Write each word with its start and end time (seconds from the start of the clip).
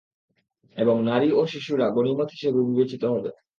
এবং 0.77 0.95
নারী 1.09 1.29
ও 1.31 1.51
শিশুরা 1.51 1.85
গণিমত 1.95 2.29
হিসেবে 2.35 2.59
বিবেচিত 2.67 3.03
হবে। 3.13 3.29